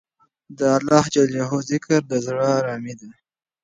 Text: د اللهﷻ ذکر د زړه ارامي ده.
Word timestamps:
د 0.57 0.59
اللهﷻ 0.77 1.39
ذکر 1.71 1.99
د 2.11 2.13
زړه 2.25 2.47
ارامي 2.59 2.93
ده. 2.99 3.09